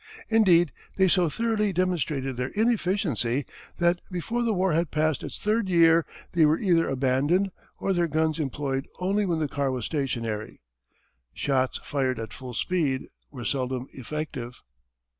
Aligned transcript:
Indeed 0.29 0.71
they 0.97 1.07
so 1.07 1.29
thoroughly 1.29 1.71
demonstrated 1.71 2.35
their 2.35 2.47
inefficiency 2.47 3.45
that 3.77 4.01
before 4.11 4.41
the 4.41 4.51
war 4.51 4.73
had 4.73 4.89
passed 4.89 5.21
its 5.21 5.37
third 5.37 5.69
year 5.69 6.07
they 6.31 6.43
were 6.43 6.57
either 6.57 6.89
abandoned 6.89 7.51
or 7.77 7.93
their 7.93 8.07
guns 8.07 8.39
employed 8.39 8.87
only 8.97 9.27
when 9.27 9.37
the 9.37 9.47
car 9.47 9.69
was 9.69 9.85
stationary. 9.85 10.59
Shots 11.35 11.79
fired 11.83 12.19
at 12.19 12.33
full 12.33 12.55
speed 12.55 13.09
were 13.29 13.45
seldom 13.45 13.85
effective. 13.93 14.63